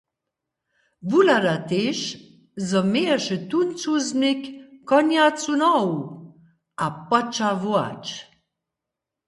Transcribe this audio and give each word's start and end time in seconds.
Wuhlada 1.09 1.55
tež, 1.69 1.99
zo 2.67 2.79
měješe 2.91 3.37
tón 3.49 3.67
cuzbnik 3.79 4.41
konjacu 4.89 5.53
nohu, 5.61 5.95
a 6.83 6.85
poča 7.09 7.49
wołać. 7.61 8.05